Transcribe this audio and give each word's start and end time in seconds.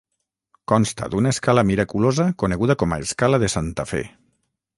Consta 0.71 1.09
d'una 1.15 1.33
escala 1.37 1.65
miraculosa 1.73 2.25
coneguda 2.45 2.77
com 2.85 2.97
a 2.97 3.01
escala 3.05 3.41
de 3.45 3.53
Santa 3.57 3.87
Fe. 3.93 4.03